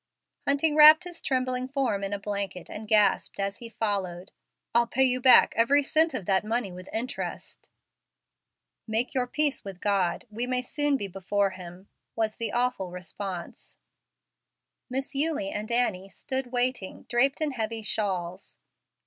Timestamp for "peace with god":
9.27-10.25